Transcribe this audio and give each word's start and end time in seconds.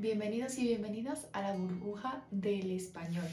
Bienvenidos 0.00 0.56
y 0.56 0.62
bienvenidas 0.62 1.28
a 1.34 1.42
la 1.42 1.52
burbuja 1.52 2.24
del 2.30 2.70
español. 2.70 3.28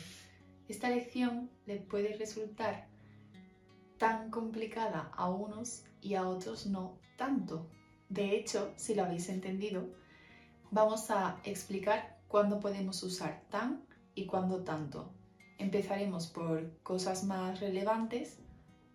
Esta 0.67 0.90
lección 0.90 1.49
les 1.65 1.81
puede 1.81 2.17
resultar 2.17 2.90
tan 3.97 4.29
complicada 4.31 5.09
a 5.15 5.29
unos 5.29 5.85
y 6.01 6.15
a 6.15 6.27
otros 6.27 6.65
no 6.67 6.99
tanto. 7.15 7.69
De 8.09 8.35
hecho, 8.35 8.73
si 8.75 8.95
lo 8.95 9.05
habéis 9.05 9.29
entendido, 9.29 9.85
vamos 10.69 11.09
a 11.09 11.39
explicar 11.45 12.19
cuándo 12.27 12.60
podemos 12.60 13.02
usar 13.02 13.46
tan 13.49 13.86
y 14.13 14.26
cuándo 14.26 14.65
tanto. 14.65 15.13
Empezaremos 15.60 16.28
por 16.28 16.82
cosas 16.84 17.24
más 17.24 17.62
relevantes 17.62 18.40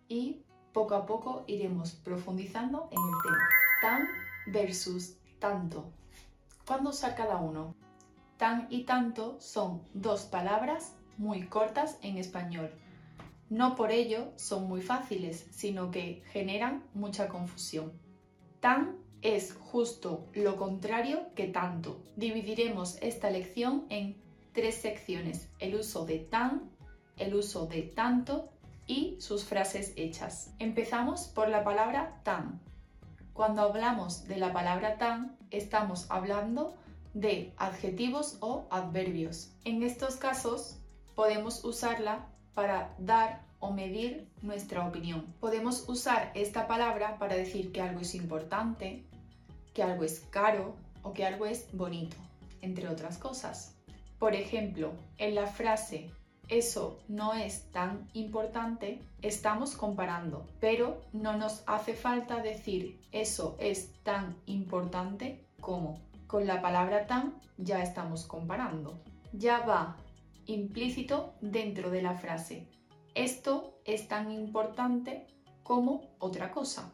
y 0.07 0.43
poco 0.73 0.93
a 0.93 1.07
poco 1.07 1.43
iremos 1.47 1.93
profundizando 1.93 2.87
en 2.91 2.99
el 2.99 3.13
tema. 3.23 3.49
Tan 3.81 4.07
versus 4.53 5.17
tanto. 5.39 5.91
¿Cuándo 6.65 6.91
usar 6.91 7.15
cada 7.15 7.37
uno? 7.37 7.75
Tan 8.37 8.67
y 8.69 8.83
tanto 8.83 9.39
son 9.39 9.83
dos 9.93 10.23
palabras 10.23 10.95
muy 11.17 11.47
cortas 11.47 11.97
en 12.01 12.17
español. 12.17 12.71
No 13.49 13.75
por 13.75 13.91
ello 13.91 14.31
son 14.37 14.67
muy 14.67 14.81
fáciles, 14.81 15.45
sino 15.51 15.91
que 15.91 16.23
generan 16.31 16.83
mucha 16.93 17.27
confusión. 17.27 17.91
Tan 18.61 18.97
es 19.21 19.53
justo 19.53 20.27
lo 20.33 20.55
contrario 20.55 21.33
que 21.35 21.47
tanto. 21.47 22.01
Dividiremos 22.15 22.97
esta 23.01 23.29
lección 23.29 23.85
en 23.89 24.21
tres 24.53 24.75
secciones, 24.75 25.49
el 25.59 25.75
uso 25.75 26.05
de 26.05 26.19
tan, 26.19 26.71
el 27.17 27.35
uso 27.35 27.65
de 27.65 27.83
tanto 27.83 28.49
y 28.87 29.17
sus 29.19 29.43
frases 29.43 29.93
hechas. 29.97 30.53
Empezamos 30.59 31.27
por 31.27 31.49
la 31.49 31.63
palabra 31.63 32.21
tan. 32.23 32.61
Cuando 33.33 33.63
hablamos 33.63 34.27
de 34.27 34.37
la 34.37 34.53
palabra 34.53 34.97
tan, 34.99 35.35
estamos 35.49 36.05
hablando 36.09 36.75
de 37.15 37.51
adjetivos 37.57 38.37
o 38.41 38.67
adverbios. 38.69 39.51
En 39.65 39.81
estos 39.81 40.17
casos, 40.17 40.77
podemos 41.15 41.65
usarla 41.65 42.27
para 42.53 42.93
dar 42.99 43.41
o 43.59 43.71
medir 43.71 44.29
nuestra 44.43 44.87
opinión. 44.87 45.25
Podemos 45.39 45.89
usar 45.89 46.31
esta 46.35 46.67
palabra 46.67 47.17
para 47.17 47.35
decir 47.35 47.71
que 47.71 47.81
algo 47.81 48.01
es 48.01 48.13
importante, 48.13 49.03
que 49.73 49.81
algo 49.81 50.03
es 50.03 50.19
caro 50.29 50.75
o 51.01 51.13
que 51.13 51.25
algo 51.25 51.47
es 51.47 51.65
bonito, 51.73 52.15
entre 52.61 52.87
otras 52.87 53.17
cosas. 53.17 53.73
Por 54.19 54.35
ejemplo, 54.35 54.91
en 55.17 55.33
la 55.33 55.47
frase 55.47 56.11
eso 56.49 56.99
no 57.07 57.33
es 57.33 57.71
tan 57.71 58.09
importante, 58.13 58.99
estamos 59.21 59.75
comparando, 59.75 60.45
pero 60.59 61.01
no 61.13 61.37
nos 61.37 61.63
hace 61.67 61.93
falta 61.93 62.41
decir 62.41 62.99
eso 63.11 63.55
es 63.59 63.93
tan 64.03 64.35
importante 64.45 65.45
como. 65.61 66.01
Con 66.27 66.47
la 66.47 66.61
palabra 66.61 67.07
tan 67.07 67.39
ya 67.57 67.81
estamos 67.81 68.25
comparando. 68.25 68.99
Ya 69.31 69.59
va 69.59 69.97
implícito 70.45 71.33
dentro 71.41 71.89
de 71.91 72.01
la 72.01 72.15
frase. 72.15 72.67
Esto 73.15 73.79
es 73.85 74.07
tan 74.07 74.31
importante 74.31 75.27
como 75.63 76.01
otra 76.19 76.51
cosa, 76.51 76.91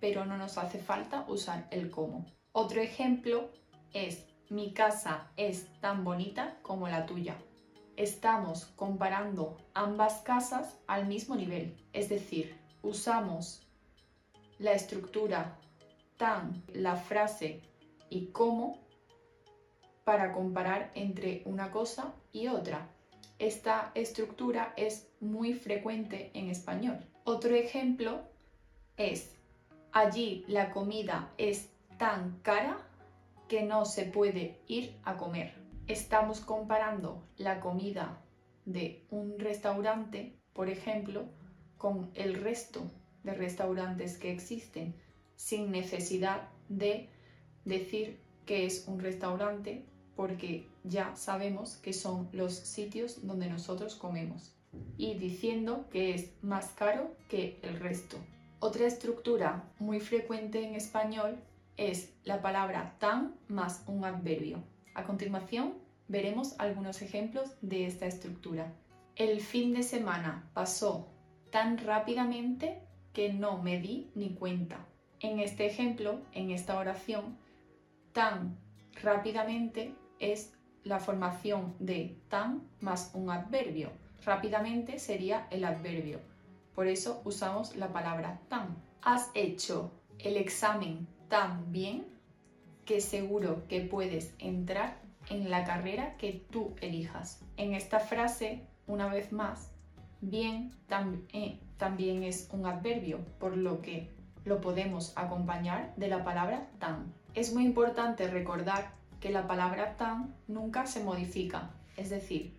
pero 0.00 0.26
no 0.26 0.36
nos 0.36 0.58
hace 0.58 0.78
falta 0.78 1.24
usar 1.28 1.68
el 1.70 1.90
como. 1.90 2.26
Otro 2.52 2.80
ejemplo 2.80 3.50
es 3.92 4.26
mi 4.50 4.74
casa 4.74 5.30
es 5.36 5.66
tan 5.80 6.04
bonita 6.04 6.58
como 6.62 6.88
la 6.88 7.06
tuya 7.06 7.36
estamos 7.96 8.66
comparando 8.76 9.56
ambas 9.74 10.20
casas 10.22 10.78
al 10.86 11.06
mismo 11.06 11.36
nivel, 11.36 11.76
es 11.92 12.08
decir, 12.08 12.56
usamos 12.82 13.66
la 14.58 14.72
estructura 14.72 15.58
tan, 16.16 16.62
la 16.72 16.96
frase 16.96 17.62
y 18.10 18.26
cómo 18.26 18.78
para 20.04 20.32
comparar 20.32 20.90
entre 20.94 21.42
una 21.44 21.70
cosa 21.70 22.14
y 22.32 22.48
otra. 22.48 22.88
Esta 23.38 23.90
estructura 23.94 24.72
es 24.76 25.08
muy 25.20 25.54
frecuente 25.54 26.30
en 26.34 26.50
español. 26.50 26.98
Otro 27.24 27.54
ejemplo 27.54 28.20
es, 28.96 29.34
allí 29.92 30.44
la 30.46 30.70
comida 30.70 31.32
es 31.38 31.70
tan 31.98 32.38
cara 32.42 32.78
que 33.48 33.62
no 33.62 33.86
se 33.86 34.04
puede 34.04 34.60
ir 34.68 34.96
a 35.04 35.16
comer 35.16 35.63
estamos 35.86 36.40
comparando 36.40 37.28
la 37.36 37.60
comida 37.60 38.22
de 38.64 39.04
un 39.10 39.38
restaurante, 39.38 40.38
por 40.54 40.70
ejemplo, 40.70 41.26
con 41.76 42.10
el 42.14 42.34
resto 42.34 42.82
de 43.22 43.34
restaurantes 43.34 44.16
que 44.16 44.32
existen, 44.32 44.94
sin 45.36 45.70
necesidad 45.70 46.48
de 46.68 47.10
decir 47.64 48.18
que 48.46 48.64
es 48.64 48.86
un 48.88 49.00
restaurante, 49.00 49.84
porque 50.16 50.66
ya 50.84 51.14
sabemos 51.16 51.76
que 51.76 51.92
son 51.92 52.28
los 52.32 52.54
sitios 52.54 53.26
donde 53.26 53.48
nosotros 53.50 53.94
comemos, 53.94 54.54
y 54.96 55.14
diciendo 55.14 55.86
que 55.90 56.14
es 56.14 56.30
más 56.42 56.68
caro 56.68 57.14
que 57.28 57.58
el 57.62 57.78
resto. 57.78 58.16
Otra 58.60 58.86
estructura 58.86 59.70
muy 59.78 60.00
frecuente 60.00 60.64
en 60.66 60.74
español 60.74 61.36
es 61.76 62.14
la 62.24 62.40
palabra 62.40 62.96
tan 62.98 63.36
más 63.48 63.82
un 63.86 64.04
adverbio. 64.04 64.62
A 64.94 65.02
continuación, 65.02 65.74
veremos 66.06 66.54
algunos 66.58 67.02
ejemplos 67.02 67.50
de 67.60 67.86
esta 67.86 68.06
estructura. 68.06 68.72
El 69.16 69.40
fin 69.40 69.74
de 69.74 69.82
semana 69.82 70.48
pasó 70.54 71.08
tan 71.50 71.78
rápidamente 71.78 72.80
que 73.12 73.32
no 73.32 73.60
me 73.60 73.80
di 73.80 74.10
ni 74.14 74.34
cuenta. 74.34 74.86
En 75.20 75.40
este 75.40 75.66
ejemplo, 75.66 76.20
en 76.32 76.50
esta 76.50 76.78
oración, 76.78 77.36
tan 78.12 78.56
rápidamente 79.02 79.94
es 80.20 80.52
la 80.84 81.00
formación 81.00 81.74
de 81.80 82.16
tan 82.28 82.62
más 82.80 83.10
un 83.14 83.30
adverbio. 83.30 83.90
Rápidamente 84.24 84.98
sería 85.00 85.48
el 85.50 85.64
adverbio. 85.64 86.20
Por 86.74 86.86
eso 86.86 87.20
usamos 87.24 87.74
la 87.76 87.92
palabra 87.92 88.40
tan. 88.48 88.76
Has 89.02 89.30
hecho 89.34 89.90
el 90.18 90.36
examen 90.36 91.08
tan 91.28 91.72
bien 91.72 92.13
que 92.84 93.00
seguro 93.00 93.66
que 93.68 93.80
puedes 93.80 94.34
entrar 94.38 95.00
en 95.30 95.50
la 95.50 95.64
carrera 95.64 96.16
que 96.16 96.44
tú 96.50 96.74
elijas. 96.80 97.40
En 97.56 97.74
esta 97.74 98.00
frase, 98.00 98.66
una 98.86 99.08
vez 99.08 99.32
más, 99.32 99.70
bien 100.20 100.72
eh, 101.32 101.58
también 101.76 102.22
es 102.22 102.48
un 102.52 102.66
adverbio, 102.66 103.18
por 103.38 103.56
lo 103.56 103.80
que 103.80 104.10
lo 104.44 104.60
podemos 104.60 105.12
acompañar 105.16 105.94
de 105.96 106.08
la 106.08 106.24
palabra 106.24 106.68
tan. 106.78 107.12
Es 107.34 107.52
muy 107.54 107.64
importante 107.64 108.28
recordar 108.28 108.92
que 109.20 109.30
la 109.30 109.46
palabra 109.46 109.96
tan 109.96 110.34
nunca 110.46 110.86
se 110.86 111.02
modifica, 111.02 111.70
es 111.96 112.10
decir, 112.10 112.54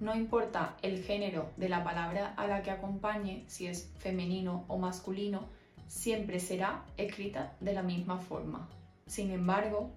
no 0.00 0.16
importa 0.16 0.76
el 0.82 1.04
género 1.04 1.50
de 1.56 1.68
la 1.68 1.84
palabra 1.84 2.34
a 2.36 2.48
la 2.48 2.62
que 2.62 2.72
acompañe, 2.72 3.44
si 3.46 3.68
es 3.68 3.92
femenino 3.98 4.64
o 4.66 4.76
masculino, 4.76 5.44
siempre 5.86 6.40
será 6.40 6.84
escrita 6.96 7.54
de 7.60 7.72
la 7.72 7.82
misma 7.82 8.18
forma. 8.18 8.68
Sin 9.06 9.30
embargo, 9.30 9.90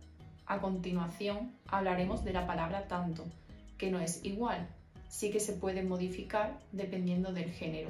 a 0.46 0.60
continuación 0.60 1.54
hablaremos 1.68 2.24
de 2.24 2.34
la 2.34 2.46
palabra 2.46 2.88
tanto, 2.88 3.26
que 3.78 3.92
no 3.92 4.00
es 4.00 4.24
igual, 4.24 4.68
sí 5.10 5.32
que 5.32 5.40
se 5.40 5.54
puede 5.54 5.84
modificar 5.84 6.60
dependiendo 6.72 7.34
del 7.34 7.52
género. 7.52 7.90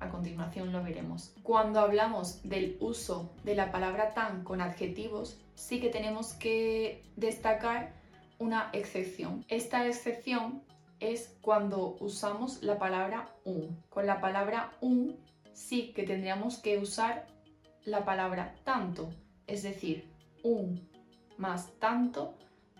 A 0.00 0.08
continuación 0.08 0.72
lo 0.72 0.82
veremos. 0.82 1.32
Cuando 1.42 1.80
hablamos 1.80 2.42
del 2.42 2.76
uso 2.80 3.30
de 3.44 3.54
la 3.54 3.70
palabra 3.70 4.14
tan 4.14 4.42
con 4.42 4.60
adjetivos, 4.60 5.38
sí 5.54 5.80
que 5.80 5.90
tenemos 5.90 6.32
que 6.34 7.04
destacar 7.16 7.92
una 8.38 8.70
excepción. 8.72 9.44
Esta 9.48 9.86
excepción 9.86 10.62
es 10.98 11.36
cuando 11.40 11.96
usamos 12.00 12.62
la 12.62 12.78
palabra 12.78 13.28
un. 13.44 13.80
Con 13.90 14.06
la 14.06 14.20
palabra 14.20 14.72
un 14.80 15.16
sí 15.52 15.92
que 15.94 16.02
tendríamos 16.02 16.58
que 16.58 16.78
usar 16.78 17.26
la 17.84 18.04
palabra 18.04 18.54
tanto, 18.64 19.10
es 19.46 19.62
decir, 19.62 20.11
un 20.42 20.88
más 21.38 21.72
tanto 21.78 22.36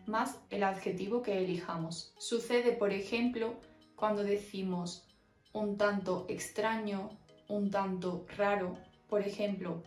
más 0.06 0.40
el 0.50 0.62
adjetivo 0.62 1.22
que 1.22 1.38
elijamos. 1.38 2.14
Sucede, 2.18 2.72
por 2.72 2.92
ejemplo, 2.92 3.54
cuando 3.94 4.22
decimos 4.22 5.06
un 5.52 5.76
tanto 5.76 6.26
extraño, 6.28 7.10
un 7.48 7.70
tanto 7.70 8.26
raro. 8.36 8.76
Por 9.08 9.22
ejemplo, 9.22 9.82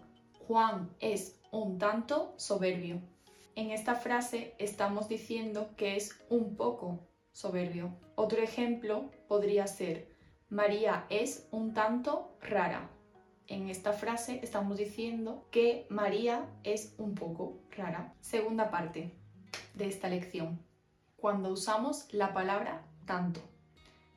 Juan 0.47 0.95
es 0.99 1.41
un 1.51 1.77
tanto 1.77 2.33
soberbio. 2.37 3.01
En 3.55 3.71
esta 3.71 3.95
frase 3.95 4.53
estamos 4.57 5.07
diciendo 5.07 5.69
que 5.77 5.95
es 5.95 6.19
un 6.29 6.55
poco 6.55 7.07
soberbio. 7.31 7.97
Otro 8.15 8.41
ejemplo 8.41 9.11
podría 9.27 9.67
ser 9.67 10.15
María 10.49 11.05
es 11.09 11.47
un 11.51 11.73
tanto 11.73 12.37
rara. 12.41 12.89
En 13.47 13.69
esta 13.69 13.93
frase 13.93 14.39
estamos 14.41 14.79
diciendo 14.79 15.45
que 15.51 15.85
María 15.89 16.47
es 16.63 16.95
un 16.97 17.13
poco 17.13 17.59
rara. 17.77 18.15
Segunda 18.19 18.71
parte 18.71 19.11
de 19.75 19.87
esta 19.87 20.09
lección. 20.09 20.59
Cuando 21.15 21.49
usamos 21.49 22.11
la 22.11 22.33
palabra 22.33 22.81
tanto. 23.05 23.39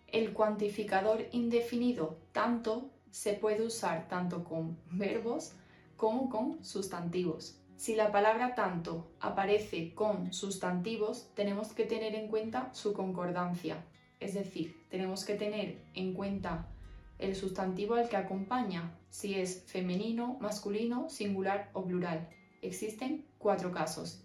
El 0.07 0.33
cuantificador 0.33 1.27
indefinido 1.33 2.17
tanto 2.33 2.91
se 3.11 3.35
puede 3.35 3.67
usar 3.67 4.09
tanto 4.09 4.45
con 4.45 4.79
verbos 4.91 5.53
como 5.99 6.31
con 6.31 6.65
sustantivos. 6.65 7.61
Si 7.77 7.95
la 7.95 8.11
palabra 8.11 8.55
tanto 8.55 9.11
aparece 9.21 9.95
con 9.95 10.33
sustantivos, 10.33 11.29
tenemos 11.35 11.75
que 11.75 11.85
tener 11.85 12.15
en 12.15 12.29
cuenta 12.29 12.73
su 12.73 12.95
concordancia. 12.95 13.85
Es 14.21 14.33
decir, 14.33 14.87
tenemos 14.89 15.27
que 15.27 15.35
tener 15.35 15.83
en 15.95 16.15
cuenta 16.15 16.67
el 17.19 17.35
sustantivo 17.35 17.95
al 17.95 18.09
que 18.09 18.17
acompaña, 18.17 18.97
si 19.11 19.35
es 19.35 19.65
femenino, 19.67 20.39
masculino, 20.41 21.09
singular 21.09 21.71
o 21.73 21.85
plural. 21.85 22.29
Existen 22.63 23.27
cuatro 23.39 23.73
casos. 23.73 24.25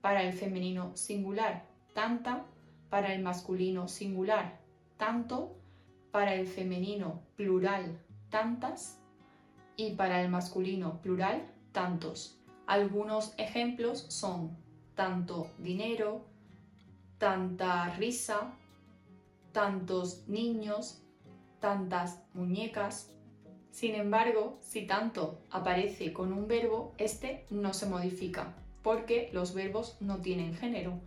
Para 0.00 0.22
el 0.22 0.32
femenino 0.32 0.96
singular, 0.96 1.66
tanta, 1.94 2.44
para 2.90 3.14
el 3.14 3.22
masculino 3.22 3.88
singular, 3.88 4.60
tanto, 4.96 5.56
para 6.10 6.34
el 6.34 6.46
femenino 6.46 7.22
plural, 7.36 7.98
tantas, 8.30 9.00
y 9.76 9.94
para 9.94 10.22
el 10.22 10.30
masculino 10.30 11.00
plural, 11.02 11.46
tantos. 11.72 12.38
Algunos 12.66 13.34
ejemplos 13.36 14.06
son 14.08 14.56
tanto 14.94 15.50
dinero, 15.58 16.24
tanta 17.18 17.90
risa, 17.96 18.54
tantos 19.52 20.26
niños, 20.26 21.02
tantas 21.60 22.22
muñecas. 22.34 23.12
Sin 23.70 23.94
embargo, 23.94 24.58
si 24.60 24.86
tanto 24.86 25.40
aparece 25.50 26.12
con 26.12 26.32
un 26.32 26.48
verbo, 26.48 26.94
este 26.98 27.46
no 27.50 27.74
se 27.74 27.86
modifica, 27.86 28.54
porque 28.82 29.30
los 29.32 29.54
verbos 29.54 29.96
no 30.00 30.18
tienen 30.18 30.54
género. 30.54 31.00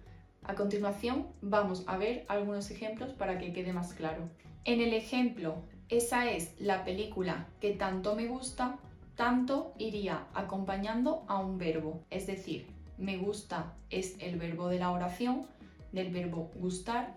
A 0.43 0.55
continuación 0.55 1.27
vamos 1.41 1.83
a 1.87 1.97
ver 1.97 2.25
algunos 2.27 2.71
ejemplos 2.71 3.13
para 3.13 3.37
que 3.37 3.53
quede 3.53 3.73
más 3.73 3.93
claro. 3.93 4.29
En 4.65 4.81
el 4.81 4.93
ejemplo, 4.93 5.63
esa 5.89 6.29
es 6.29 6.59
la 6.59 6.83
película 6.85 7.47
que 7.59 7.71
tanto 7.71 8.15
me 8.15 8.27
gusta, 8.27 8.77
tanto 9.15 9.73
iría 9.77 10.27
acompañando 10.33 11.25
a 11.27 11.39
un 11.39 11.57
verbo, 11.57 12.03
es 12.09 12.27
decir, 12.27 12.67
me 12.97 13.17
gusta 13.17 13.73
es 13.89 14.15
el 14.19 14.37
verbo 14.37 14.67
de 14.67 14.79
la 14.79 14.91
oración, 14.91 15.47
del 15.91 16.11
verbo 16.11 16.51
gustar, 16.55 17.15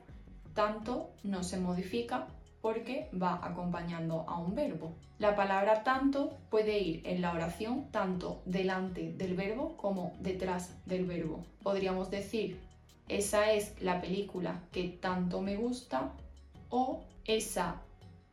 tanto 0.54 1.10
no 1.22 1.42
se 1.42 1.58
modifica 1.58 2.28
porque 2.62 3.10
va 3.20 3.40
acompañando 3.44 4.24
a 4.28 4.38
un 4.38 4.54
verbo. 4.54 4.94
La 5.18 5.36
palabra 5.36 5.82
tanto 5.82 6.38
puede 6.48 6.78
ir 6.78 7.02
en 7.04 7.20
la 7.20 7.32
oración 7.32 7.90
tanto 7.90 8.40
delante 8.46 9.12
del 9.12 9.34
verbo 9.34 9.76
como 9.76 10.14
detrás 10.20 10.74
del 10.86 11.04
verbo. 11.04 11.44
Podríamos 11.62 12.10
decir, 12.10 12.60
esa 13.08 13.52
es 13.52 13.74
la 13.82 14.00
película 14.00 14.62
que 14.70 14.84
tanto 14.88 15.42
me 15.42 15.56
gusta 15.56 16.12
o 16.70 17.02
esa 17.24 17.82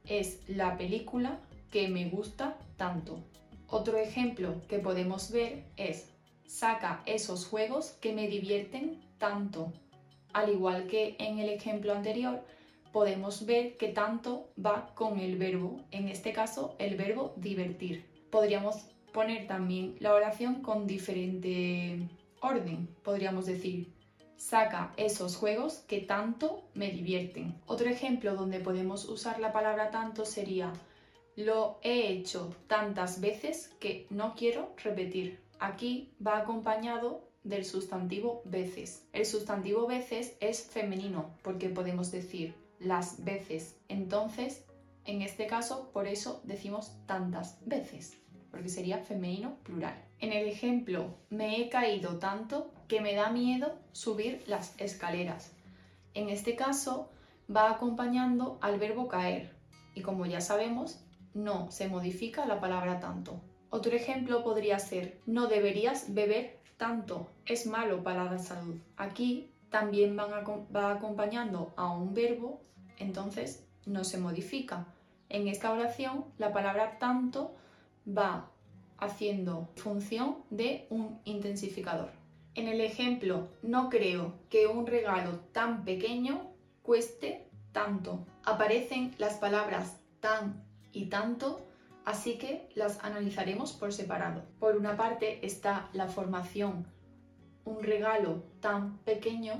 es 0.06 0.42
la 0.48 0.78
película 0.78 1.40
que 1.72 1.88
me 1.90 2.10
gusta 2.10 2.58
tanto. 2.78 3.20
Otro 3.68 3.98
ejemplo 3.98 4.62
que 4.68 4.80
podemos 4.80 5.32
ver 5.32 5.66
es, 5.76 6.10
saca 6.46 7.04
esos 7.06 7.46
juegos 7.46 7.92
que 8.02 8.14
me 8.14 8.28
divierten 8.28 9.00
tanto. 9.18 9.74
Al 10.34 10.50
igual 10.50 10.88
que 10.88 11.16
en 11.20 11.40
el 11.40 11.50
ejemplo 11.50 11.94
anterior, 11.94 12.44
podemos 12.92 13.46
ver 13.46 13.78
que 13.78 13.90
tanto 13.90 14.50
va 14.64 14.94
con 14.96 15.20
el 15.20 15.38
verbo, 15.38 15.82
en 15.92 16.08
este 16.08 16.34
caso 16.34 16.76
el 16.80 16.96
verbo 16.96 17.34
divertir. 17.38 18.06
Podríamos 18.30 18.86
poner 19.14 19.48
también 19.48 19.96
la 20.00 20.14
oración 20.14 20.62
con 20.62 20.88
diferente 20.88 22.08
orden. 22.42 22.88
Podríamos 23.04 23.46
decir, 23.46 23.92
saca 24.38 24.94
esos 24.98 25.36
juegos 25.36 25.80
que 25.88 26.00
tanto 26.02 26.64
me 26.74 26.92
divierten. 26.92 27.56
Otro 27.66 27.90
ejemplo 27.90 28.36
donde 28.36 28.60
podemos 28.60 29.06
usar 29.06 29.40
la 29.40 29.52
palabra 29.52 29.92
tanto 29.92 30.26
sería, 30.26 30.74
lo 31.36 31.80
he 31.84 32.10
hecho 32.10 32.56
tantas 32.68 33.22
veces 33.22 33.70
que 33.80 34.08
no 34.10 34.36
quiero 34.36 34.74
repetir. 34.84 35.40
Aquí 35.60 36.14
va 36.26 36.38
acompañado 36.38 37.28
del 37.44 37.66
sustantivo 37.66 38.42
veces. 38.46 39.08
El 39.14 39.26
sustantivo 39.26 39.88
veces 39.88 40.36
es 40.40 40.64
femenino 40.64 41.32
porque 41.42 41.70
podemos 41.70 42.12
decir 42.12 42.54
las 42.80 43.24
veces. 43.24 43.78
Entonces, 43.88 44.66
en 45.06 45.22
este 45.22 45.48
caso, 45.48 45.92
por 45.92 46.08
eso 46.08 46.42
decimos 46.44 46.94
tantas 47.06 47.60
veces, 47.66 48.18
porque 48.52 48.70
sería 48.70 49.00
femenino 49.00 49.56
plural. 49.64 50.06
En 50.20 50.34
el 50.34 50.48
ejemplo, 50.48 51.16
me 51.30 51.62
he 51.62 51.70
caído 51.70 52.20
tanto 52.20 52.72
que 52.88 53.02
me 53.02 53.14
da 53.14 53.30
miedo 53.30 53.78
subir 53.92 54.44
las 54.48 54.80
escaleras. 54.80 55.54
En 56.14 56.30
este 56.30 56.56
caso, 56.56 57.10
va 57.54 57.72
acompañando 57.72 58.60
al 58.62 58.80
verbo 58.80 59.08
caer 59.08 59.56
y 59.96 60.02
como 60.02 60.26
ya 60.26 60.42
sabemos, 60.42 61.04
no 61.34 61.72
se 61.72 61.88
modifica 61.88 62.46
la 62.46 62.60
palabra 62.60 63.00
tanto. 63.00 63.42
Otro 63.70 63.96
ejemplo 63.96 64.44
podría 64.44 64.80
ser, 64.80 65.20
no 65.26 65.48
deberías 65.48 66.14
beber 66.14 66.60
tanto, 66.78 67.30
es 67.46 67.68
malo 67.68 68.04
para 68.04 68.26
la 68.26 68.40
salud. 68.40 68.78
Aquí 68.98 69.52
también 69.70 70.18
va 70.18 70.92
acompañando 70.92 71.74
a 71.78 71.92
un 71.92 72.14
verbo 72.14 72.62
entonces 73.00 73.66
no 73.86 74.04
se 74.04 74.20
modifica. 74.20 74.86
En 75.30 75.48
esta 75.48 75.72
oración 75.72 76.26
la 76.38 76.54
palabra 76.54 77.00
tanto 77.00 77.56
va 78.06 78.52
haciendo 78.98 79.70
función 79.76 80.44
de 80.50 80.86
un 80.90 81.20
intensificador. 81.24 82.12
En 82.56 82.68
el 82.68 82.82
ejemplo, 82.82 83.48
no 83.62 83.90
creo 83.90 84.34
que 84.50 84.68
un 84.68 84.86
regalo 84.86 85.40
tan 85.54 85.86
pequeño 85.86 86.52
cueste 86.82 87.48
tanto. 87.72 88.26
Aparecen 88.44 89.16
las 89.18 89.36
palabras 89.36 89.98
tan 90.20 90.64
y 90.92 91.06
tanto, 91.06 91.62
así 92.04 92.38
que 92.38 92.68
las 92.76 93.02
analizaremos 93.04 93.72
por 93.74 93.94
separado. 93.94 94.44
Por 94.60 94.76
una 94.76 94.98
parte 94.98 95.46
está 95.46 95.90
la 95.94 96.08
formación 96.08 96.86
un 97.70 97.84
regalo 97.84 98.44
tan 98.60 98.98
pequeño 99.00 99.54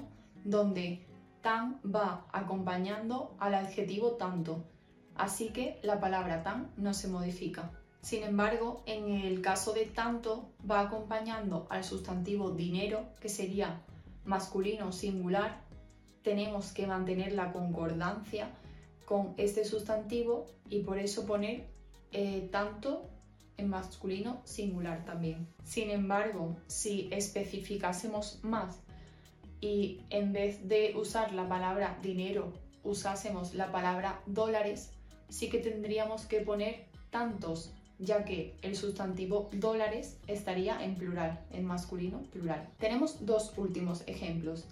donde 0.44 1.06
tan 1.42 1.80
va 1.84 2.26
acompañando 2.34 3.36
al 3.40 3.54
adjetivo 3.54 4.14
tanto, 4.14 4.64
así 5.16 5.50
que 5.50 5.80
la 5.84 6.00
palabra 6.00 6.44
tan 6.44 6.72
no 6.76 6.94
se 6.94 7.08
modifica. 7.08 7.72
Sin 8.02 8.24
embargo, 8.24 8.82
en 8.86 9.12
el 9.12 9.42
caso 9.42 9.74
de 9.74 9.86
tanto 9.86 10.50
va 10.70 10.82
acompañando 10.82 11.68
al 11.70 11.84
sustantivo 11.84 12.52
dinero, 12.52 13.06
que 13.20 13.30
sería 13.30 13.82
masculino 14.26 14.92
singular, 14.92 15.62
tenemos 16.24 16.72
que 16.72 16.88
mantener 16.88 17.34
la 17.34 17.52
concordancia 17.52 18.50
con 19.06 19.34
este 19.38 19.66
sustantivo 19.66 20.46
y 20.70 20.84
por 20.84 20.98
eso 20.98 21.26
poner 21.26 21.68
eh, 22.12 22.48
tanto 22.52 23.10
en 23.60 23.70
masculino 23.70 24.42
singular 24.46 25.06
también. 25.06 25.48
Sin 25.64 25.90
embargo, 25.90 26.58
si 26.68 27.10
especificásemos 27.12 28.40
más 28.42 28.80
y 29.62 30.02
en 30.10 30.32
vez 30.34 30.68
de 30.68 30.94
usar 30.96 31.34
la 31.34 31.48
palabra 31.48 32.00
dinero 32.02 32.54
usásemos 32.84 33.54
la 33.54 33.72
palabra 33.72 34.22
dólares, 34.26 34.92
sí 35.30 35.50
que 35.50 35.60
tendríamos 35.60 36.26
que 36.26 36.42
poner 36.42 36.86
tantos, 37.10 37.72
ya 38.00 38.24
que 38.24 38.56
el 38.62 38.76
sustantivo 38.76 39.50
dólares 39.54 40.18
estaría 40.28 40.84
en 40.84 40.96
plural, 40.96 41.40
en 41.52 41.66
masculino 41.66 42.22
plural. 42.32 42.68
Tenemos 42.80 43.26
dos 43.26 43.54
últimos 43.58 44.04
ejemplos. 44.08 44.66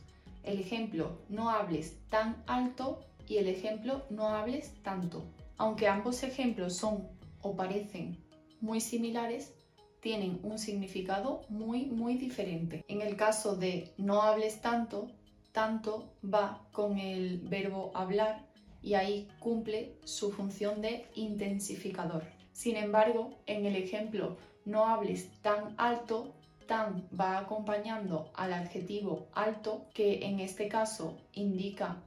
El 0.44 0.60
ejemplo 0.60 1.18
no 1.30 1.50
hables 1.50 1.98
tan 2.10 2.42
alto 2.48 3.02
y 3.28 3.38
el 3.38 3.48
ejemplo 3.48 4.04
no 4.10 4.30
hables 4.30 4.74
tanto. 4.84 5.26
Aunque 5.58 5.88
ambos 5.88 6.24
ejemplos 6.24 6.78
son 6.78 7.08
o 7.42 7.56
parecen 7.56 8.18
muy 8.62 8.82
similares, 8.82 9.54
tienen 10.00 10.40
un 10.44 10.60
significado 10.60 11.42
muy, 11.50 11.86
muy 11.86 12.18
diferente. 12.18 12.84
En 12.88 13.02
el 13.02 13.16
caso 13.16 13.56
de 13.56 13.94
no 13.98 14.22
hables 14.22 14.62
tanto, 14.62 15.12
tanto 15.52 16.14
va 16.24 16.68
con 16.72 17.00
el 17.00 17.40
verbo 17.40 17.92
hablar 17.94 18.46
y 18.82 18.94
ahí 18.94 19.28
cumple 19.40 19.98
su 20.06 20.32
función 20.32 20.82
de 20.82 21.06
intensificador. 21.16 22.24
Sin 22.54 22.78
embargo, 22.78 23.38
en 23.46 23.66
el 23.66 23.76
ejemplo 23.76 24.38
no 24.66 24.88
hables 24.88 25.30
tan 25.42 25.74
alto, 25.78 26.34
tan 26.68 27.08
va 27.18 27.38
acompañando 27.38 28.32
al 28.36 28.54
adjetivo 28.54 29.28
alto, 29.34 29.88
que 29.94 30.26
en 30.26 30.40
este 30.40 30.68
caso 30.68 31.18
indica 31.34 32.04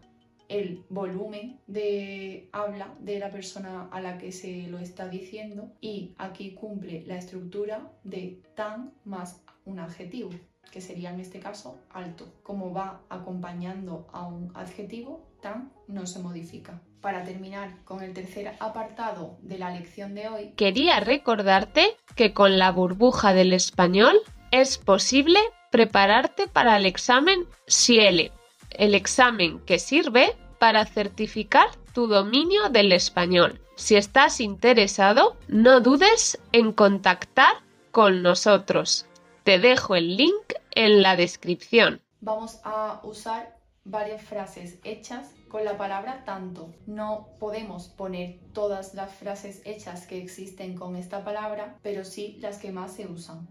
el 0.50 0.84
volumen 0.90 1.60
de 1.68 2.50
habla 2.52 2.94
de 2.98 3.18
la 3.20 3.30
persona 3.30 3.88
a 3.90 4.00
la 4.00 4.18
que 4.18 4.32
se 4.32 4.66
lo 4.66 4.78
está 4.78 5.08
diciendo 5.08 5.72
y 5.80 6.14
aquí 6.18 6.54
cumple 6.54 7.04
la 7.06 7.16
estructura 7.16 7.92
de 8.02 8.42
tan 8.56 8.92
más 9.04 9.42
un 9.64 9.78
adjetivo 9.78 10.30
que 10.72 10.80
sería 10.80 11.10
en 11.10 11.20
este 11.20 11.38
caso 11.40 11.78
alto. 11.90 12.26
Como 12.42 12.72
va 12.72 13.00
acompañando 13.08 14.08
a 14.12 14.26
un 14.26 14.52
adjetivo, 14.54 15.28
tan 15.40 15.72
no 15.86 16.06
se 16.06 16.18
modifica. 16.18 16.82
Para 17.00 17.24
terminar 17.24 17.82
con 17.84 18.02
el 18.02 18.12
tercer 18.12 18.54
apartado 18.60 19.38
de 19.42 19.58
la 19.58 19.70
lección 19.70 20.14
de 20.14 20.28
hoy, 20.28 20.52
quería 20.56 21.00
recordarte 21.00 21.96
que 22.14 22.34
con 22.34 22.58
la 22.58 22.72
burbuja 22.72 23.32
del 23.34 23.52
español 23.52 24.16
es 24.50 24.78
posible 24.78 25.38
prepararte 25.70 26.48
para 26.48 26.76
el 26.76 26.86
examen 26.86 27.46
SIELE 27.66 28.32
el 28.70 28.94
examen 28.94 29.60
que 29.60 29.78
sirve 29.78 30.36
para 30.58 30.84
certificar 30.86 31.68
tu 31.92 32.06
dominio 32.06 32.68
del 32.68 32.92
español. 32.92 33.60
Si 33.76 33.96
estás 33.96 34.40
interesado, 34.40 35.36
no 35.48 35.80
dudes 35.80 36.38
en 36.52 36.72
contactar 36.72 37.54
con 37.90 38.22
nosotros. 38.22 39.06
Te 39.42 39.58
dejo 39.58 39.96
el 39.96 40.16
link 40.16 40.54
en 40.72 41.02
la 41.02 41.16
descripción. 41.16 42.00
Vamos 42.20 42.60
a 42.62 43.00
usar 43.02 43.56
varias 43.84 44.22
frases 44.22 44.78
hechas 44.84 45.32
con 45.48 45.64
la 45.64 45.76
palabra 45.76 46.24
tanto. 46.24 46.72
No 46.86 47.28
podemos 47.38 47.88
poner 47.88 48.38
todas 48.52 48.94
las 48.94 49.12
frases 49.14 49.62
hechas 49.64 50.06
que 50.06 50.22
existen 50.22 50.76
con 50.76 50.94
esta 50.96 51.24
palabra, 51.24 51.78
pero 51.82 52.04
sí 52.04 52.38
las 52.40 52.58
que 52.58 52.72
más 52.72 52.92
se 52.92 53.06
usan. 53.06 53.48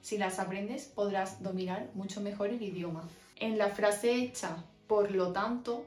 Si 0.00 0.18
las 0.18 0.38
aprendes 0.38 0.86
podrás 0.86 1.42
dominar 1.42 1.90
mucho 1.94 2.20
mejor 2.20 2.50
el 2.50 2.62
idioma. 2.62 3.08
En 3.42 3.58
la 3.58 3.70
frase 3.70 4.14
hecha 4.14 4.64
por 4.86 5.10
lo 5.10 5.32
tanto 5.32 5.84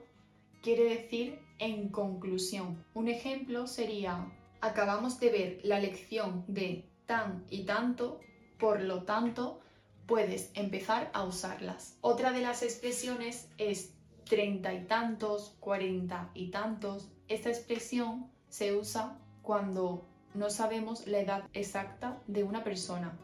quiere 0.62 0.84
decir 0.90 1.40
en 1.58 1.88
conclusión. 1.88 2.84
Un 2.94 3.08
ejemplo 3.08 3.66
sería 3.66 4.30
acabamos 4.60 5.22
de 5.22 5.30
ver 5.30 5.60
la 5.64 5.80
lección 5.80 6.44
de 6.50 6.84
tan 7.06 7.46
y 7.50 7.64
tanto, 7.64 8.20
por 8.60 8.82
lo 8.82 9.04
tanto 9.04 9.62
puedes 10.06 10.52
empezar 10.54 11.10
a 11.14 11.24
usarlas. 11.24 11.98
Otra 12.02 12.34
de 12.34 12.42
las 12.42 12.62
expresiones 12.62 13.48
es 13.58 13.94
treinta 14.26 14.74
y 14.74 14.84
tantos, 14.84 15.56
cuarenta 15.62 16.32
y 16.34 16.52
tantos. 16.52 17.10
Esta 17.30 17.52
expresión 17.52 18.30
se 18.50 18.76
usa 18.76 19.18
cuando 19.44 20.06
no 20.34 20.50
sabemos 20.50 21.08
la 21.08 21.20
edad 21.20 21.46
exacta 21.54 22.22
de 22.28 22.44
una 22.44 22.66
persona. 22.66 23.18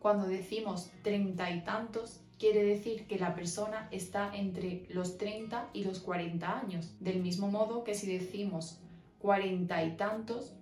Cuando 0.00 0.26
decimos 0.26 0.90
treinta 1.04 1.52
y 1.52 1.62
tantos, 1.62 2.25
quiere 2.38 2.64
decir 2.64 3.06
que 3.06 3.18
la 3.18 3.34
persona 3.34 3.88
está 3.90 4.34
entre 4.34 4.86
los 4.90 5.18
30 5.18 5.70
y 5.72 5.84
los 5.84 6.00
40 6.00 6.58
años. 6.58 6.94
Del 7.00 7.20
mismo 7.20 7.48
modo 7.48 7.84
que 7.84 7.94
si 7.94 8.06
decimos 8.06 8.78
cuarenta 9.18 9.84
y 9.84 9.96
tantos, 9.96 10.52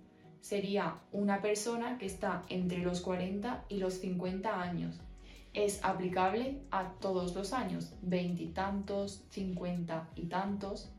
sería 0.41 0.99
una 1.11 1.41
persona 1.41 1.97
que 1.97 2.05
está 2.05 2.43
entre 2.49 2.79
los 2.79 3.01
40 3.01 3.65
y 3.69 3.77
los 3.77 3.95
50 3.95 4.61
años 4.61 4.99
es 5.55 5.79
aplicable 5.83 6.59
a 6.69 6.91
todos 6.99 7.33
los 7.33 7.53
años, 7.53 7.93
veintitantos, 8.01 9.23
cincuenta 9.29 10.09
y 10.15 10.25
tantos, 10.25 10.91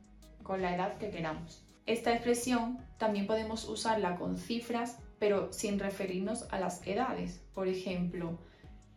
con 0.43 0.63
la 0.63 0.75
edad 0.75 0.97
que 0.97 1.11
queramos. 1.11 1.63
Esta 1.85 2.15
expresión 2.15 2.79
también 2.99 3.27
podemos 3.27 3.69
usarla 3.69 4.17
con 4.17 4.39
cifras, 4.39 4.99
pero 5.19 5.53
sin 5.53 5.79
referirnos 5.79 6.47
a 6.51 6.59
las 6.59 6.85
edades. 6.87 7.43
Por 7.55 7.69
ejemplo, 7.69 8.39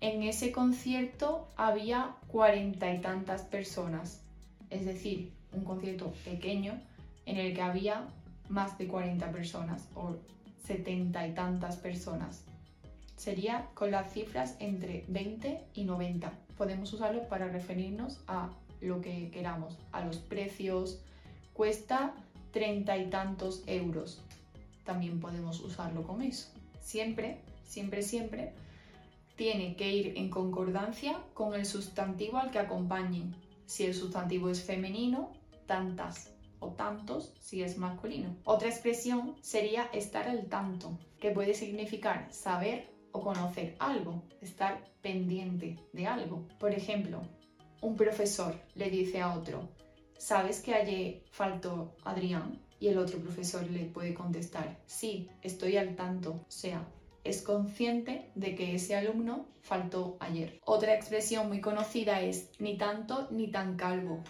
en 0.02 0.24
ese 0.24 0.52
concierto 0.52 1.48
había 1.56 2.16
cuarenta 2.28 2.94
y 2.94 3.00
tantas 3.02 3.42
personas, 3.44 4.22
es 4.70 4.86
decir, 4.86 5.32
un 5.52 5.64
concierto 5.64 6.14
pequeño 6.24 6.80
en 7.26 7.38
el 7.38 7.54
que 7.54 7.62
había 7.62 8.08
más 8.48 8.78
de 8.78 8.88
40 8.88 9.32
personas 9.32 9.88
o 9.96 10.16
setenta 10.64 11.28
y 11.28 11.34
tantas 11.34 11.78
personas 11.78 12.44
sería 13.20 13.68
con 13.74 13.92
las 13.92 14.14
cifras 14.14 14.56
entre 14.60 15.04
20 15.10 15.62
y 15.74 15.84
90. 15.84 16.32
Podemos 16.58 16.94
usarlo 16.94 17.28
para 17.28 17.50
referirnos 17.50 18.22
a 18.28 18.50
lo 18.80 19.02
que 19.02 19.30
queramos, 19.30 19.78
a 19.92 20.06
los 20.06 20.18
precios. 20.18 21.02
Cuesta 21.54 22.14
treinta 22.52 22.98
y 22.98 23.10
tantos 23.10 23.64
euros. 23.68 24.22
También 24.86 25.20
podemos 25.20 25.60
usarlo 25.60 26.04
con 26.04 26.22
eso. 26.22 26.48
Siempre, 26.82 27.40
siempre, 27.66 28.04
siempre 28.04 28.54
tiene 29.40 29.78
que 29.78 29.90
ir 29.90 30.18
en 30.18 30.30
concordancia 30.30 31.24
con 31.34 31.54
el 31.54 31.66
sustantivo 31.66 32.40
al 32.40 32.52
que 32.52 32.60
acompañen. 32.60 33.34
Si 33.66 33.86
el 33.86 33.94
sustantivo 33.94 34.50
es 34.50 34.62
femenino, 34.62 35.32
tantas 35.66 36.34
o 36.60 36.74
tantos 36.74 37.34
si 37.40 37.64
es 37.64 37.78
masculino. 37.78 38.36
Otra 38.44 38.68
expresión 38.68 39.38
sería 39.40 39.86
estar 39.94 40.28
al 40.28 40.50
tanto, 40.50 41.00
que 41.22 41.32
puede 41.32 41.54
significar 41.54 42.28
saber 42.34 42.94
o 43.14 43.22
conocer 43.22 43.78
algo, 43.80 44.24
estar 44.42 44.84
pendiente 45.02 45.80
de 45.94 46.06
algo. 46.06 46.46
Por 46.60 46.74
ejemplo, 46.74 47.22
un 47.80 47.96
profesor 47.96 48.54
le 48.76 48.90
dice 48.90 49.22
a 49.22 49.34
otro, 49.34 49.70
¿sabes 50.18 50.60
que 50.60 50.74
ayer 50.74 51.24
faltó 51.32 51.96
Adrián? 52.04 52.60
Y 52.78 52.90
el 52.90 52.98
otro 52.98 53.20
profesor 53.20 53.66
le 53.72 53.86
puede 53.86 54.14
contestar, 54.14 54.82
sí, 54.86 55.30
estoy 55.42 55.78
al 55.78 55.96
tanto. 55.96 56.32
O 56.32 56.52
sea, 56.52 56.86
es 57.24 57.42
consciente 57.42 58.30
de 58.36 58.56
que 58.56 58.76
ese 58.76 58.96
alumno 58.96 59.46
faltó 59.62 60.18
ayer. 60.20 60.60
Otra 60.66 60.96
expresión 60.96 61.48
muy 61.48 61.62
conocida 61.62 62.22
es 62.22 62.50
ni 62.60 62.78
tanto 62.78 63.28
ni 63.32 63.52
tan 63.52 63.76
calvo. 63.76 64.24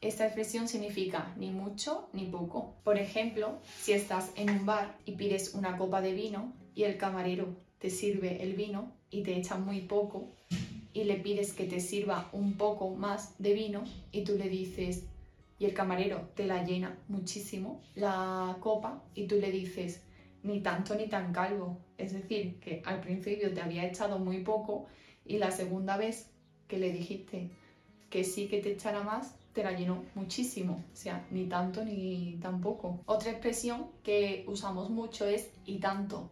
Esta 0.00 0.26
expresión 0.26 0.66
significa 0.66 1.32
ni 1.36 1.50
mucho 1.50 2.08
ni 2.12 2.26
poco. 2.26 2.74
Por 2.82 2.98
ejemplo, 2.98 3.60
si 3.80 3.92
estás 3.92 4.32
en 4.36 4.50
un 4.50 4.66
bar 4.66 4.98
y 5.04 5.12
pides 5.12 5.54
una 5.54 5.76
copa 5.76 6.00
de 6.00 6.12
vino 6.12 6.52
y 6.74 6.82
el 6.82 6.96
camarero 6.96 7.56
te 7.78 7.90
sirve 7.90 8.42
el 8.42 8.54
vino 8.54 8.92
y 9.10 9.22
te 9.22 9.36
echa 9.36 9.56
muy 9.56 9.80
poco 9.82 10.28
y 10.92 11.04
le 11.04 11.16
pides 11.16 11.52
que 11.52 11.64
te 11.64 11.80
sirva 11.80 12.28
un 12.32 12.54
poco 12.54 12.90
más 12.90 13.34
de 13.38 13.54
vino 13.54 13.84
y 14.10 14.24
tú 14.24 14.36
le 14.36 14.48
dices 14.48 15.04
y 15.58 15.64
el 15.64 15.74
camarero 15.74 16.28
te 16.34 16.46
la 16.46 16.64
llena 16.64 16.98
muchísimo 17.08 17.80
la 17.94 18.56
copa 18.60 19.04
y 19.14 19.26
tú 19.26 19.36
le 19.36 19.52
dices 19.52 20.02
ni 20.42 20.60
tanto 20.60 20.94
ni 20.94 21.08
tan 21.08 21.32
calvo. 21.32 21.78
Es 21.98 22.12
decir, 22.12 22.58
que 22.60 22.82
al 22.84 23.00
principio 23.00 23.52
te 23.52 23.60
había 23.60 23.86
echado 23.86 24.18
muy 24.18 24.42
poco 24.42 24.86
y 25.24 25.38
la 25.38 25.50
segunda 25.50 25.96
vez 25.96 26.30
que 26.68 26.78
le 26.78 26.92
dijiste 26.92 27.50
que 28.10 28.24
sí 28.24 28.48
que 28.48 28.60
te 28.60 28.72
echara 28.72 29.02
más, 29.02 29.34
te 29.52 29.62
la 29.62 29.72
llenó 29.72 30.04
muchísimo. 30.14 30.84
O 30.92 30.96
sea, 30.96 31.26
ni 31.30 31.46
tanto 31.46 31.84
ni 31.84 32.38
tampoco. 32.40 33.00
Otra 33.06 33.30
expresión 33.30 33.86
que 34.02 34.44
usamos 34.48 34.90
mucho 34.90 35.26
es 35.26 35.50
y 35.64 35.78
tanto. 35.78 36.30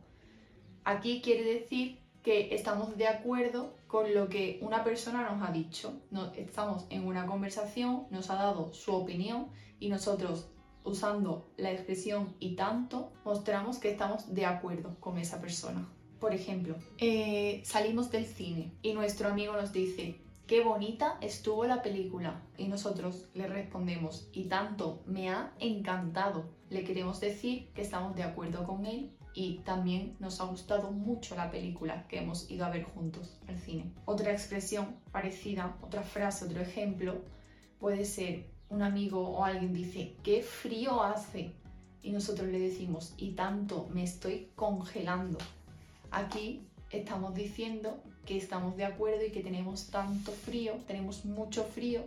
Aquí 0.84 1.20
quiere 1.22 1.44
decir 1.44 1.98
que 2.22 2.54
estamos 2.54 2.96
de 2.96 3.08
acuerdo 3.08 3.74
con 3.86 4.14
lo 4.14 4.28
que 4.28 4.58
una 4.62 4.84
persona 4.84 5.28
nos 5.30 5.48
ha 5.48 5.52
dicho. 5.52 6.00
estamos 6.36 6.86
en 6.90 7.06
una 7.06 7.26
conversación, 7.26 8.06
nos 8.10 8.30
ha 8.30 8.34
dado 8.34 8.72
su 8.72 8.92
opinión 8.92 9.48
y 9.78 9.88
nosotros 9.88 10.48
usando 10.84 11.50
la 11.56 11.72
expresión 11.72 12.34
y 12.38 12.56
tanto 12.56 13.12
mostramos 13.24 13.78
que 13.78 13.90
estamos 13.90 14.34
de 14.34 14.46
acuerdo 14.46 14.96
con 15.00 15.18
esa 15.18 15.40
persona. 15.40 15.88
Por 16.18 16.34
ejemplo, 16.34 16.76
eh, 16.98 17.62
salimos 17.64 18.10
del 18.10 18.26
cine 18.26 18.72
y 18.82 18.92
nuestro 18.92 19.28
amigo 19.28 19.54
nos 19.54 19.72
dice, 19.72 20.20
qué 20.46 20.64
bonita 20.64 21.16
estuvo 21.20 21.64
la 21.64 21.80
película. 21.80 22.42
Y 22.58 22.66
nosotros 22.66 23.28
le 23.34 23.46
respondemos, 23.46 24.28
y 24.32 24.44
tanto, 24.44 25.02
me 25.06 25.30
ha 25.30 25.54
encantado. 25.60 26.50
Le 26.68 26.84
queremos 26.84 27.20
decir 27.20 27.68
que 27.72 27.82
estamos 27.82 28.16
de 28.16 28.24
acuerdo 28.24 28.66
con 28.66 28.84
él 28.84 29.12
y 29.32 29.58
también 29.58 30.16
nos 30.18 30.40
ha 30.40 30.44
gustado 30.44 30.90
mucho 30.90 31.36
la 31.36 31.50
película 31.50 32.06
que 32.08 32.18
hemos 32.18 32.50
ido 32.50 32.64
a 32.66 32.70
ver 32.70 32.82
juntos 32.82 33.38
al 33.46 33.58
cine. 33.58 33.92
Otra 34.04 34.32
expresión 34.32 34.96
parecida, 35.12 35.76
otra 35.82 36.02
frase, 36.02 36.44
otro 36.44 36.60
ejemplo, 36.60 37.22
puede 37.78 38.04
ser 38.04 38.50
un 38.70 38.82
amigo 38.82 39.28
o 39.28 39.44
alguien 39.44 39.74
dice, 39.74 40.14
qué 40.22 40.42
frío 40.42 41.02
hace. 41.02 41.52
Y 42.02 42.12
nosotros 42.12 42.48
le 42.48 42.58
decimos, 42.58 43.12
y 43.18 43.32
tanto, 43.32 43.88
me 43.92 44.04
estoy 44.04 44.48
congelando. 44.54 45.38
Aquí 46.10 46.62
estamos 46.90 47.34
diciendo 47.34 48.00
que 48.24 48.38
estamos 48.38 48.76
de 48.76 48.84
acuerdo 48.84 49.24
y 49.24 49.32
que 49.32 49.42
tenemos 49.42 49.88
tanto 49.88 50.32
frío, 50.32 50.74
tenemos 50.86 51.24
mucho 51.24 51.64
frío, 51.64 52.02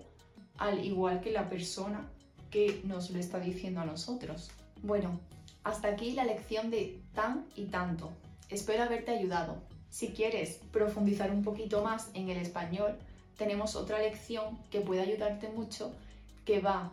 al 0.58 0.84
igual 0.84 1.22
que 1.22 1.32
la 1.32 1.50
persona 1.50 2.10
que 2.50 2.82
nos 2.86 3.12
lo 3.12 3.20
está 3.20 3.39
diciendo 3.39 3.82
a 3.82 3.86
nosotros. 3.86 4.50
Bueno, 4.82 5.20
hasta 5.63 5.89
aquí 5.89 6.12
la 6.12 6.24
lección 6.24 6.72
de 6.72 7.01
tan 7.13 7.46
y 7.55 7.65
tanto. 7.65 8.10
Espero 8.50 8.84
haberte 8.84 9.12
ayudado. 9.12 9.58
Si 9.89 10.10
quieres 10.10 10.60
profundizar 10.72 11.32
un 11.32 11.43
poquito 11.43 11.84
más 11.84 12.10
en 12.13 12.29
el 12.29 12.38
español, 12.38 12.96
tenemos 13.38 13.75
otra 13.75 14.00
lección 14.00 14.58
que 14.70 14.82
puede 14.82 15.01
ayudarte 15.01 15.50
mucho 15.50 15.93
que 16.45 16.59
va 16.59 16.91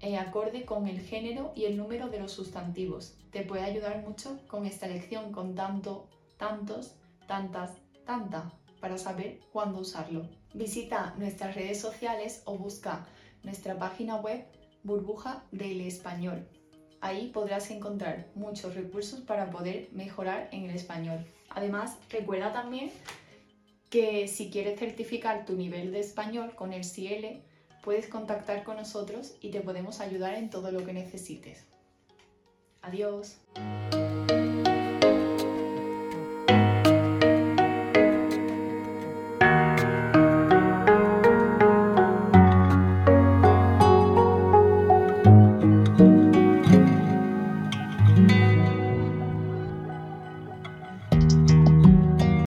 en 0.00 0.16
acorde 0.16 0.64
con 0.64 0.86
el 0.86 1.00
género 1.00 1.52
y 1.54 1.64
el 1.64 1.76
número 1.76 2.08
de 2.08 2.20
los 2.20 2.32
sustantivos. 2.32 3.16
Te 3.30 3.42
puede 3.42 3.62
ayudar 3.62 4.02
mucho 4.02 4.38
con 4.46 4.66
esta 4.66 4.86
lección, 4.86 5.32
con 5.32 5.54
tanto, 5.54 6.08
tantos, 6.36 6.94
tantas, 7.26 7.72
tanta, 8.04 8.52
para 8.80 8.98
saber 8.98 9.40
cuándo 9.52 9.80
usarlo. 9.80 10.28
Visita 10.52 11.14
nuestras 11.16 11.54
redes 11.54 11.80
sociales 11.80 12.42
o 12.44 12.56
busca 12.58 13.06
nuestra 13.42 13.78
página 13.78 14.16
web 14.16 14.44
Burbuja 14.82 15.42
del 15.50 15.80
Español. 15.80 16.46
Ahí 17.00 17.30
podrás 17.32 17.70
encontrar 17.70 18.28
muchos 18.34 18.74
recursos 18.74 19.20
para 19.20 19.50
poder 19.50 19.88
mejorar 19.92 20.48
en 20.52 20.64
el 20.64 20.76
español. 20.76 21.26
Además, 21.50 21.98
recuerda 22.10 22.52
también 22.52 22.90
que 23.90 24.28
si 24.28 24.50
quieres 24.50 24.78
certificar 24.78 25.44
tu 25.44 25.54
nivel 25.54 25.92
de 25.92 26.00
español 26.00 26.54
con 26.54 26.72
el 26.72 26.82
CL, 26.82 27.42
puedes 27.84 28.08
contactar 28.08 28.64
con 28.64 28.76
nosotros 28.76 29.34
y 29.40 29.50
te 29.50 29.60
podemos 29.60 30.00
ayudar 30.00 30.34
en 30.34 30.48
todo 30.48 30.72
lo 30.72 30.84
que 30.84 30.94
necesites. 30.94 31.64
Adiós. 32.80 33.36